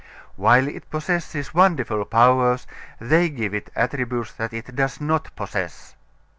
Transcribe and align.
While 0.35 0.67
it 0.67 0.89
possesses 0.89 1.53
wonderful 1.53 2.05
powers, 2.05 2.65
they 2.99 3.29
give 3.29 3.53
it 3.53 3.69
attributes 3.75 4.31
that 4.33 4.51
it 4.51 4.75
does 4.75 4.99
not 4.99 5.29
possess. 5.35 5.93